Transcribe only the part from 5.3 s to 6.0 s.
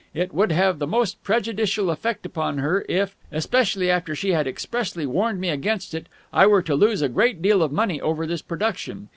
me against